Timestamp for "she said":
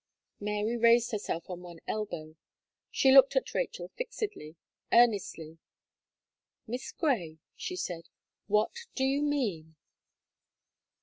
7.55-8.09